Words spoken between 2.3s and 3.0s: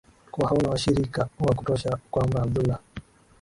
Abdullah